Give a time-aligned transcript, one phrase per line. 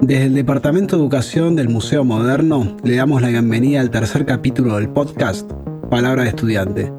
[0.00, 4.76] Desde el Departamento de Educación del Museo Moderno le damos la bienvenida al tercer capítulo
[4.76, 5.50] del podcast
[5.90, 6.92] Palabra de Estudiante.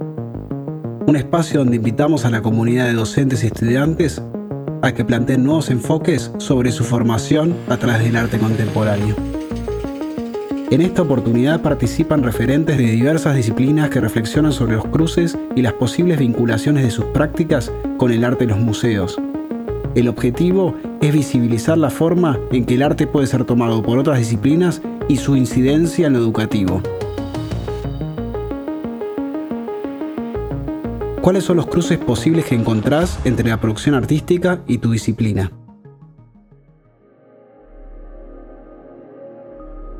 [1.08, 4.22] Un espacio donde invitamos a la comunidad de docentes y estudiantes
[4.82, 9.16] a que planteen nuevos enfoques sobre su formación a través del arte contemporáneo.
[10.70, 15.74] En esta oportunidad participan referentes de diversas disciplinas que reflexionan sobre los cruces y las
[15.74, 19.18] posibles vinculaciones de sus prácticas con el arte en los museos.
[19.96, 24.20] El objetivo es visibilizar la forma en que el arte puede ser tomado por otras
[24.20, 26.82] disciplinas y su incidencia en lo educativo.
[31.22, 35.52] ¿Cuáles son los cruces posibles que encontrás entre la producción artística y tu disciplina?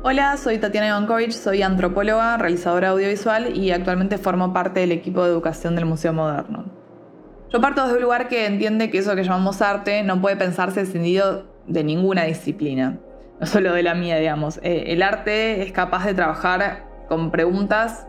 [0.02, 5.30] Hola, soy Tatiana Ivankovich, soy antropóloga, realizadora audiovisual y actualmente formo parte del equipo de
[5.30, 6.79] educación del Museo Moderno.
[7.52, 10.82] Yo parto desde un lugar que entiende que eso que llamamos arte no puede pensarse
[10.82, 12.98] escindido de ninguna disciplina,
[13.40, 14.60] no solo de la mía, digamos.
[14.62, 18.06] Eh, el arte es capaz de trabajar con preguntas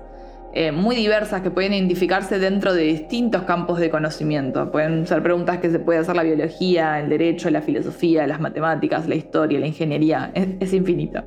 [0.54, 4.72] eh, muy diversas que pueden identificarse dentro de distintos campos de conocimiento.
[4.72, 9.08] Pueden ser preguntas que se puede hacer la biología, el derecho, la filosofía, las matemáticas,
[9.08, 10.30] la historia, la ingeniería.
[10.36, 11.24] Es, es infinito.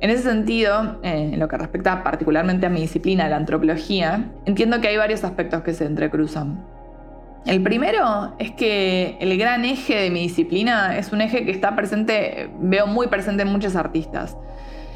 [0.00, 4.80] En ese sentido, eh, en lo que respecta particularmente a mi disciplina, la antropología, entiendo
[4.80, 6.77] que hay varios aspectos que se entrecruzan.
[7.48, 11.74] El primero es que el gran eje de mi disciplina es un eje que está
[11.74, 14.36] presente, veo muy presente en muchos artistas.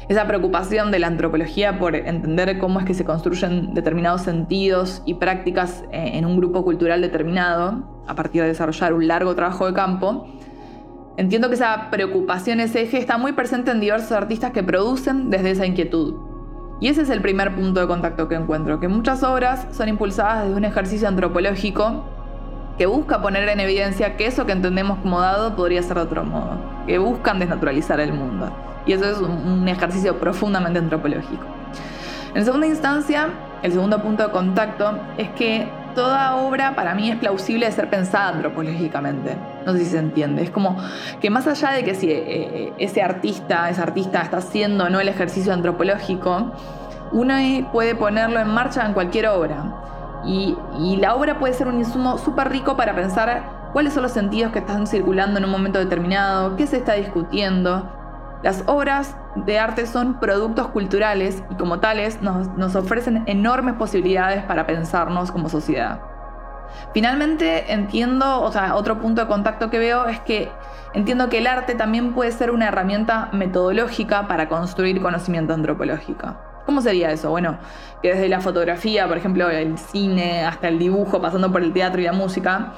[0.07, 5.15] Esa preocupación de la antropología por entender cómo es que se construyen determinados sentidos y
[5.15, 9.73] prácticas eh, en un grupo cultural determinado, a partir de desarrollar un largo trabajo de
[9.73, 10.27] campo,
[11.15, 15.51] Entiendo que esa preocupación, ese eje, está muy presente en diversos artistas que producen desde
[15.51, 16.15] esa inquietud.
[16.81, 20.45] Y ese es el primer punto de contacto que encuentro, que muchas obras son impulsadas
[20.45, 22.03] desde un ejercicio antropológico
[22.77, 26.23] que busca poner en evidencia que eso que entendemos como dado podría ser de otro
[26.23, 26.57] modo,
[26.87, 28.51] que buscan desnaturalizar el mundo.
[28.85, 31.45] Y eso es un ejercicio profundamente antropológico.
[32.35, 33.29] En segunda instancia,
[33.61, 37.89] el segundo punto de contacto es que toda obra para mí es plausible de ser
[37.89, 39.37] pensada antropológicamente.
[39.65, 40.41] No sé si se entiende.
[40.41, 40.77] Es como
[41.21, 44.99] que más allá de que si eh, eh, ese artista, esa artista está haciendo no
[44.99, 46.51] el ejercicio antropológico,
[47.11, 47.35] uno
[47.71, 49.63] puede ponerlo en marcha en cualquier obra.
[50.25, 50.55] Y,
[50.99, 54.59] la obra puede ser un insumo súper rico para pensar cuáles son los sentidos que
[54.59, 57.91] están circulando en un momento determinado, qué se está discutiendo.
[58.43, 64.67] Las obras de arte son productos culturales y como tales nos, ofrecen enormes posibilidades para
[64.67, 66.01] pensarnos como sociedad.
[66.93, 70.51] Finalmente entiendo, o sea, otro punto de contacto que veo es que
[70.93, 76.35] entiendo que el arte también puede ser una herramienta metodológica para construir conocimiento antropológico.
[76.65, 77.29] ¿Cómo sería eso?
[77.29, 77.57] Bueno,
[78.01, 82.01] que desde la fotografía, por ejemplo, el cine, hasta el dibujo, pasando por el teatro
[82.01, 82.73] y la música,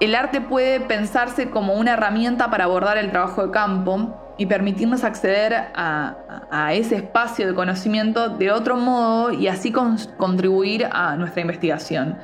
[0.00, 5.04] el arte puede pensarse como una herramienta para abordar el trabajo de campo y permitirnos
[5.04, 6.14] acceder a,
[6.72, 12.18] ese espacio de conocimiento de otro modo y así contribuir a nuestra investigación.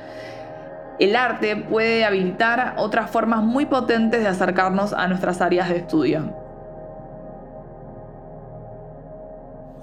[0.99, 6.42] El arte puede habilitar otras formas muy potentes de acercarnos a nuestras áreas de estudio.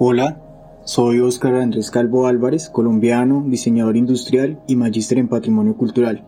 [0.03, 0.41] Hola,
[0.87, 6.25] soy Óscar Andrés Calvo Álvarez, colombiano, diseñador industrial y magíster en patrimonio cultural.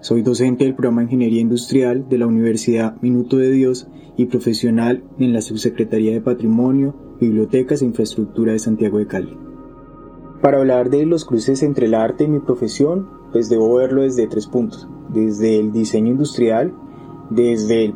[0.00, 5.04] Soy docente del programa de Ingeniería Industrial de la Universidad Minuto de Dios y profesional
[5.18, 9.38] en la Subsecretaría de Patrimonio, Bibliotecas e Infraestructura de Santiago de Cali.
[10.42, 14.26] Para hablar de los cruces entre el arte y mi profesión, pues debo verlo desde
[14.26, 16.74] tres puntos, desde el diseño industrial,
[17.30, 17.94] desde el,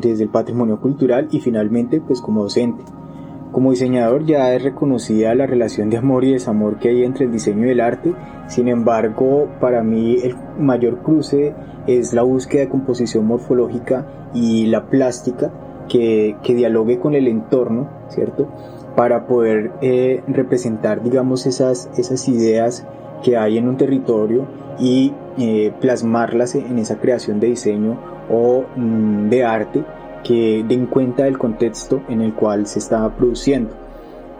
[0.00, 2.84] desde el patrimonio cultural y finalmente pues como docente.
[3.52, 7.32] Como diseñador ya es reconocida la relación de amor y desamor que hay entre el
[7.32, 8.12] diseño y el arte,
[8.46, 11.54] sin embargo para mí el mayor cruce
[11.86, 15.50] es la búsqueda de composición morfológica y la plástica
[15.88, 18.48] que, dialogue con el entorno, ¿cierto?
[18.94, 22.86] Para poder eh, representar, digamos, esas, esas ideas
[23.22, 24.46] que hay en un territorio
[24.78, 27.98] y eh, plasmarlas en esa creación de diseño
[28.30, 29.84] o mm, de arte
[30.24, 33.70] que den cuenta del contexto en el cual se está produciendo.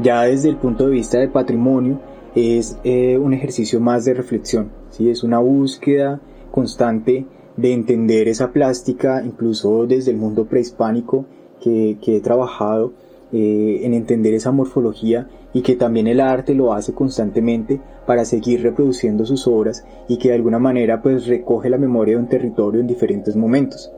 [0.01, 2.01] Ya desde el punto de vista del patrimonio
[2.35, 5.11] es eh, un ejercicio más de reflexión, ¿sí?
[5.11, 6.21] es una búsqueda
[6.51, 7.27] constante
[7.57, 11.27] de entender esa plástica, incluso desde el mundo prehispánico
[11.61, 12.93] que, he trabajado
[13.33, 18.63] eh, en entender esa morfología y que también el arte lo hace constantemente para seguir
[18.63, 22.81] reproduciendo sus obras y que de alguna manera pues recoge la memoria de un territorio
[22.81, 23.91] en diferentes momentos.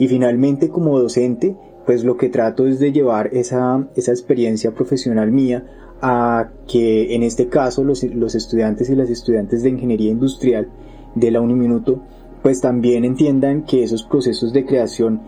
[0.00, 1.56] Y finalmente como docente,
[1.86, 5.66] pues lo que trato es de llevar esa, esa experiencia profesional mía
[6.02, 10.68] a que en este caso los, los estudiantes y las estudiantes de ingeniería industrial
[11.14, 12.00] de la Uniminuto
[12.42, 15.20] pues también entiendan que esos procesos de creación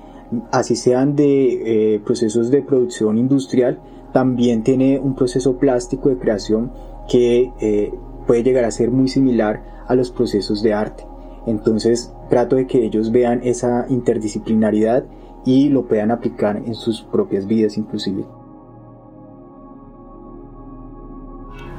[0.51, 3.79] así sean de eh, procesos de producción industrial,
[4.13, 6.73] también tiene un proceso plástico de creación
[7.09, 7.93] que eh,
[8.27, 11.05] puede llegar a ser muy similar a los procesos de arte.
[11.47, 15.05] Entonces trato de que ellos vean esa interdisciplinaridad
[15.45, 18.25] y lo puedan aplicar en sus propias vidas inclusive.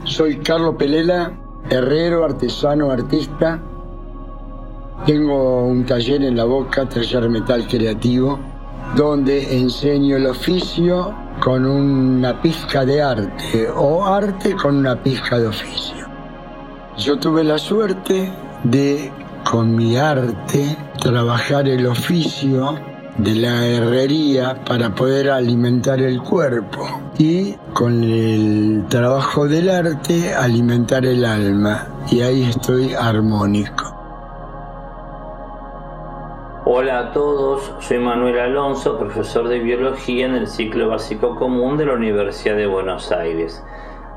[0.03, 1.33] Soy Carlos Pelela,
[1.71, 3.63] herrero, artesano, artista.
[5.07, 8.37] Tengo un taller en la boca, taller metal creativo,
[8.95, 15.47] donde enseño el oficio con una pizca de arte o arte con una pizca de
[15.47, 16.05] oficio.
[16.95, 18.31] Yo tuve la suerte
[18.63, 19.11] de,
[19.49, 22.75] con mi arte, trabajar el oficio
[23.17, 26.87] de la herrería para poder alimentar el cuerpo
[27.17, 33.93] y con el trabajo del arte alimentar el alma y ahí estoy armónico.
[36.65, 41.85] Hola a todos, soy Manuel Alonso, profesor de biología en el ciclo básico común de
[41.85, 43.63] la Universidad de Buenos Aires.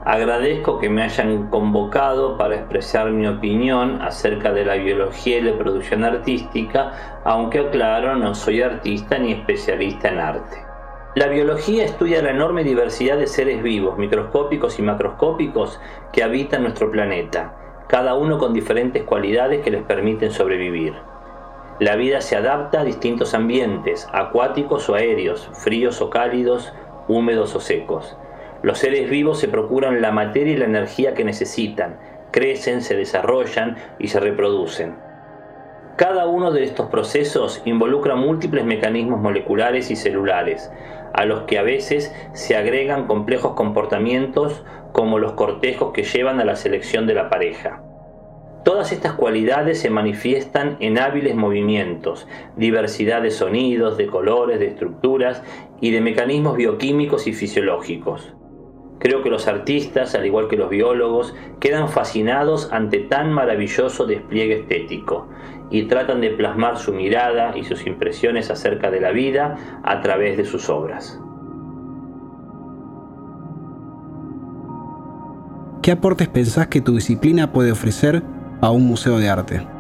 [0.06, 5.58] Agradezco que me hayan convocado para expresar mi opinión acerca de la biología y la
[5.58, 6.93] producción artística,
[7.25, 10.58] aunque aclaro no soy artista ni especialista en arte.
[11.17, 15.81] La biología estudia la enorme diversidad de seres vivos, microscópicos y macroscópicos,
[16.12, 17.56] que habitan nuestro planeta,
[17.88, 20.94] cada uno con diferentes cualidades que les permiten sobrevivir.
[21.81, 26.73] La vida se adapta a distintos ambientes, acuáticos o aéreos, fríos o cálidos,
[27.08, 28.17] húmedos o secos.
[28.62, 31.99] Los seres vivos se procuran la materia y la energía que necesitan,
[32.31, 34.97] crecen, se desarrollan y se reproducen.
[35.97, 40.70] Cada uno de estos procesos involucra múltiples mecanismos moleculares y celulares,
[41.14, 44.62] a los que a veces se agregan complejos comportamientos
[44.93, 47.82] como los cortejos que llevan a la selección de la pareja.
[48.67, 52.26] Todas estas cualidades se manifiestan en hábiles movimientos,
[52.56, 55.43] diversidad de sonidos, de colores, de estructuras
[55.81, 58.35] y de mecanismos bioquímicos y fisiológicos.
[58.98, 64.60] Creo que los artistas, al igual que los biólogos, quedan fascinados ante tan maravilloso despliegue
[64.60, 65.28] estético
[65.70, 70.37] y tratan de plasmar su mirada y sus impresiones acerca de la vida a través
[70.37, 71.20] de sus obras.
[75.82, 78.22] ¿Qué aportes pensás que tu disciplina puede ofrecer
[78.60, 79.75] a un museo de arte?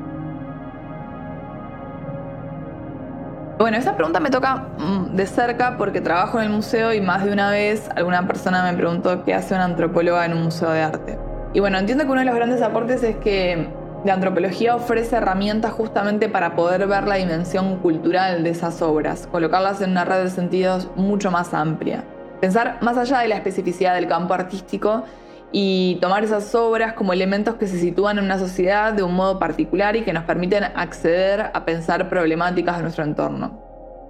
[3.58, 7.24] Bueno, esa pregunta me toca mm, de cerca porque trabajo en el museo y más
[7.24, 10.82] de una vez alguna persona me preguntó qué hace una antropóloga en un museo de
[10.82, 11.18] arte.
[11.54, 13.66] Y bueno, entiendo que uno de los grandes aportes es que
[14.04, 19.80] la antropología ofrece herramientas justamente para poder ver la dimensión cultural de esas obras, colocarlas
[19.80, 22.04] en una red de sentidos mucho más amplia.
[22.42, 25.04] Pensar más allá de la especificidad del campo artístico
[25.52, 29.38] y tomar esas obras como elementos que se sitúan en una sociedad de un modo
[29.38, 33.62] particular y que nos permiten acceder a pensar problemáticas de nuestro entorno.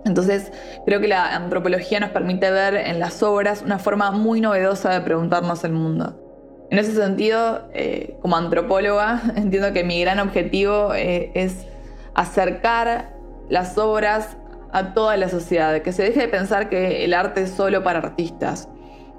[0.04, 0.52] Entonces,
[0.86, 5.00] creo que la antropología nos permite ver en las obras una forma muy novedosa de
[5.00, 6.22] preguntarnos el mundo.
[6.70, 11.66] En ese sentido, eh, como antropóloga, entiendo que mi gran objetivo eh, es
[12.14, 13.16] acercar
[13.48, 14.36] las obras
[14.72, 17.98] a toda la sociedad, que se deje de pensar que el arte es solo para
[17.98, 18.68] artistas,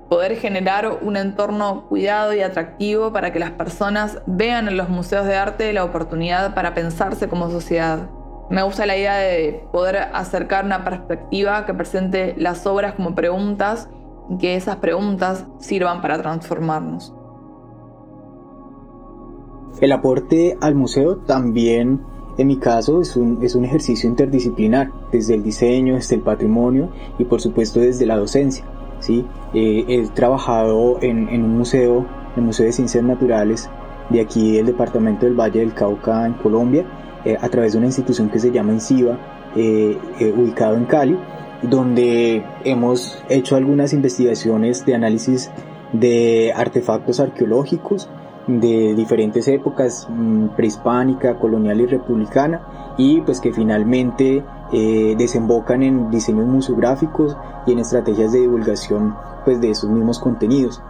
[0.09, 5.25] poder generar un entorno cuidado y atractivo para que las personas vean en los museos
[5.25, 8.09] de arte la oportunidad para pensarse como sociedad.
[8.49, 13.89] Me gusta la idea de poder acercar una perspectiva que presente las obras como preguntas
[14.29, 17.13] y que esas preguntas sirvan para transformarnos.
[19.81, 22.01] El aporte al museo también,
[22.37, 26.89] en mi caso, es un, es un ejercicio interdisciplinar, desde el diseño, desde el patrimonio
[27.19, 28.65] y por supuesto desde la docencia.
[29.09, 33.69] Eh, he trabajado en, un museo, el Museo de Ciencias Naturales
[34.09, 36.85] de aquí del departamento del Valle del Cauca en Colombia,
[37.25, 39.17] eh, a través de una institución que se llama INCIBA,
[39.55, 39.97] eh,
[40.37, 41.17] ubicado en Cali,
[41.63, 45.49] donde hemos hecho algunas investigaciones de análisis
[45.93, 48.09] de artefactos arqueológicos
[48.47, 52.61] de diferentes épocas, mm, prehispánica, colonial y republicana,
[52.97, 59.61] y pues que finalmente eh, desembocan en diseños museográficos y en estrategias de divulgación pues,
[59.61, 60.81] de esos mismos contenidos.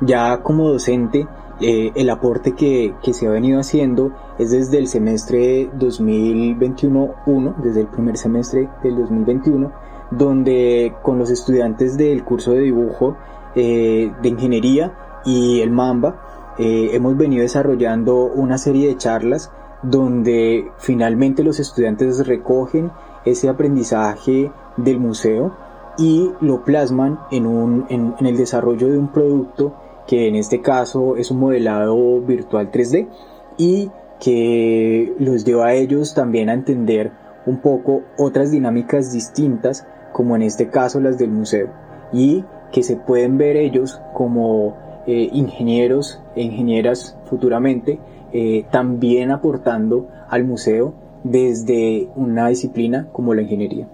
[0.00, 1.26] Ya como docente,
[1.60, 7.80] eh, el aporte que, que, se ha venido haciendo es desde el semestre 2021-1, desde
[7.80, 9.72] el primer semestre del 2021,
[10.10, 13.16] donde con los estudiantes del curso de dibujo
[13.54, 14.92] eh, de ingeniería
[15.24, 19.50] y el MAMBA hemos venido desarrollando una serie de charlas
[19.82, 22.90] donde finalmente los estudiantes recogen
[23.24, 25.54] ese aprendizaje del museo
[25.98, 29.74] y lo plasman en, un, en, el desarrollo de un producto
[30.06, 33.08] que en este caso es un modelado virtual 3D
[33.56, 37.12] y que los lleva a ellos también a entender
[37.44, 41.70] un poco otras dinámicas distintas, como en este caso las del museo,
[42.12, 47.98] y que se pueden ver ellos como eh, ingenieros e ingenieras futuramente,
[48.32, 50.94] eh, también aportando al museo
[51.24, 53.88] desde una disciplina como la ingeniería.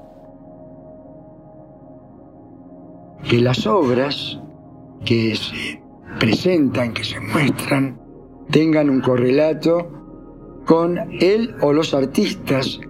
[3.28, 4.40] Que las obras
[5.04, 5.80] que se
[6.18, 7.98] presentan, que se muestran,
[8.50, 9.88] tengan un correlato
[10.66, 12.80] con él o los artistas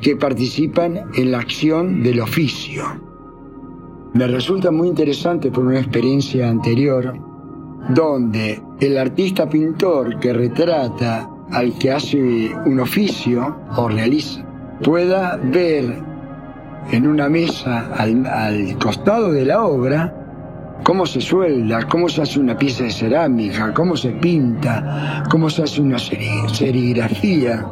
[0.00, 2.84] que participan en la acción del oficio.
[4.14, 7.27] Me resulta muy interesante por una experiencia anterior,
[7.88, 14.44] donde el artista pintor que retrata al que hace un oficio o realiza
[14.82, 16.02] pueda ver
[16.90, 20.14] en una mesa al, al costado de la obra
[20.82, 25.62] cómo se suelda, cómo se hace una pieza de cerámica, cómo se pinta, cómo se
[25.62, 27.66] hace una serigrafía.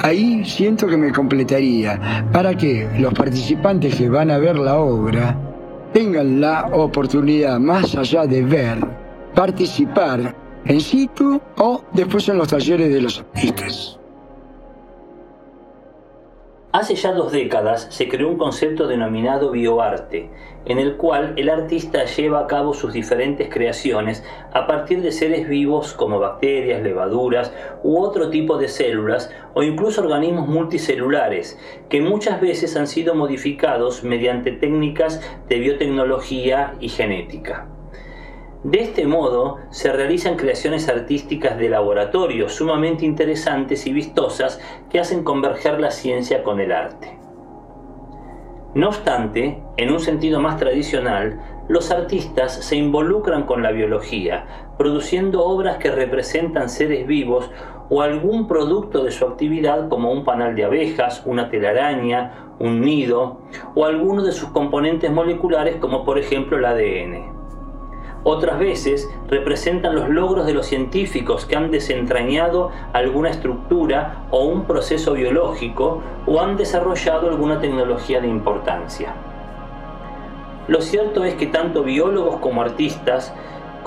[0.00, 5.36] Ahí siento que me completaría para que los participantes que van a ver la obra
[5.92, 8.78] tengan la oportunidad, más allá de ver,
[9.38, 13.96] participar en situ o después en los talleres de los artistas.
[16.72, 20.28] Hace ya dos décadas se creó un concepto denominado bioarte,
[20.64, 25.48] en el cual el artista lleva a cabo sus diferentes creaciones a partir de seres
[25.48, 27.52] vivos como bacterias, levaduras
[27.84, 31.56] u otro tipo de células o incluso organismos multicelulares
[31.88, 37.68] que muchas veces han sido modificados mediante técnicas de biotecnología y genética.
[38.64, 44.60] De este modo se realizan creaciones artísticas de laboratorio sumamente interesantes y vistosas
[44.90, 47.16] que hacen converger la ciencia con el arte.
[48.74, 55.44] No obstante, en un sentido más tradicional, los artistas se involucran con la biología, produciendo
[55.44, 57.50] obras que representan seres vivos
[57.90, 63.42] o algún producto de su actividad como un panal de abejas, una telaraña, un nido
[63.76, 67.37] o alguno de sus componentes moleculares como por ejemplo el ADN.
[68.24, 74.64] Otras veces representan los logros de los científicos que han desentrañado alguna estructura o un
[74.64, 79.14] proceso biológico o han desarrollado alguna tecnología de importancia.
[80.66, 83.32] Lo cierto es que tanto biólogos como artistas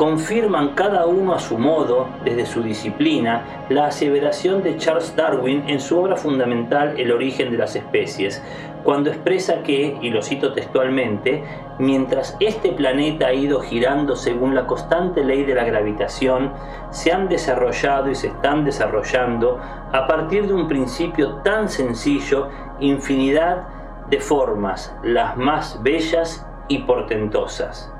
[0.02, 5.80] confirman cada uno a su modo, desde su disciplina, la aseveración de Charles Darwin en
[5.80, 8.42] su obra fundamental El origen de las especies,
[8.84, 11.44] cuando expresa que, y lo cito textualmente,
[11.78, 16.52] mientras este planeta ha ido girando según la constante ley de la gravitación,
[16.90, 19.60] se han desarrollado y se están desarrollando,
[19.92, 23.68] a partir de un principio tan sencillo, infinidad
[24.10, 27.91] de formas, las más bellas y portentosas.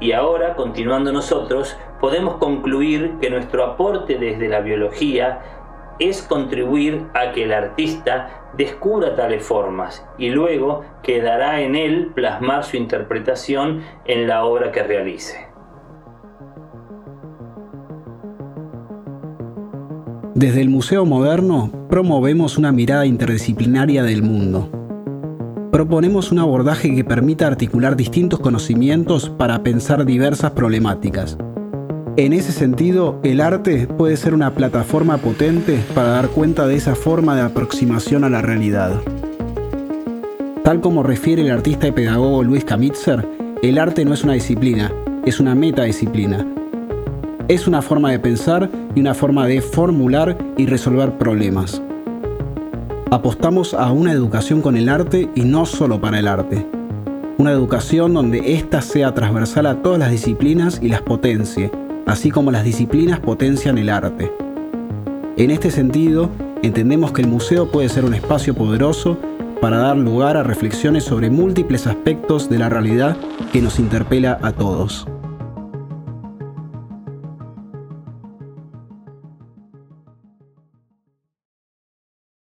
[0.00, 5.40] Y ahora, continuando nosotros, podemos concluir que nuestro aporte desde la biología
[5.98, 12.62] es contribuir a que el artista descubra tales formas y luego quedará en él plasmar
[12.62, 15.48] su interpretación en la obra que realice.
[20.34, 24.70] Desde el Museo Moderno promovemos una mirada interdisciplinaria del mundo
[25.78, 31.38] proponemos un abordaje que permita articular distintos conocimientos para pensar diversas problemáticas.
[32.16, 36.96] En ese sentido, el arte puede ser una plataforma potente para dar cuenta de esa
[36.96, 39.00] forma de aproximación a la realidad.
[40.64, 43.24] Tal como refiere el artista y pedagogo Luis Kamitzer,
[43.62, 44.92] el arte no es una disciplina,
[45.24, 46.44] es una metadisciplina.
[47.46, 51.80] Es una forma de pensar y una forma de formular y resolver problemas.
[53.10, 56.66] Apostamos a una educación con el arte y no solo para el arte.
[57.38, 61.70] Una educación donde ésta sea transversal a todas las disciplinas y las potencie,
[62.04, 64.30] así como las disciplinas potencian el arte.
[65.38, 66.28] En este sentido,
[66.62, 69.16] entendemos que el museo puede ser un espacio poderoso
[69.62, 73.16] para dar lugar a reflexiones sobre múltiples aspectos de la realidad
[73.54, 75.06] que nos interpela a todos.